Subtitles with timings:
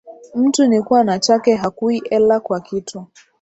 [0.35, 3.07] Mtu ni kuwa na chake, hakuwi ela kwa kitu